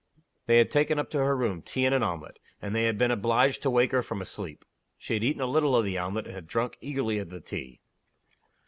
[0.47, 3.11] They had taken up to her room tea and an omelet; and they had been
[3.11, 4.65] obliged to wake her from a sleep.
[4.97, 7.81] She had eaten a little of the omelet, and had drunk eagerly of the tea.